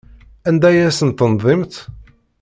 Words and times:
Anda 0.47 0.67
ay 0.69 0.77
asen-tendimt? 0.89 1.73